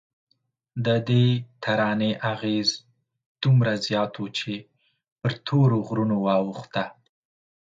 ددې 0.85 1.27
ترانې 1.63 2.11
اغېز 2.31 2.69
دومره 3.41 3.73
زیات 3.85 4.13
و 4.21 4.25
چې 4.37 4.53
پر 5.19 5.31
تورو 5.45 5.77
غرونو 5.87 6.17
واوښته. 6.25 6.83